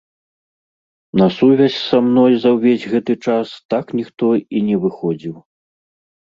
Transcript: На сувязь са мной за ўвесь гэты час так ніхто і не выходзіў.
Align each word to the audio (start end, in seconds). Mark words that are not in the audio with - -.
На 1.19 1.27
сувязь 1.37 1.77
са 1.87 1.97
мной 2.07 2.31
за 2.45 2.49
ўвесь 2.55 2.87
гэты 2.95 3.13
час 3.27 3.47
так 3.75 3.85
ніхто 3.99 4.27
і 4.41 4.57
не 4.71 4.75
выходзіў. 4.87 5.35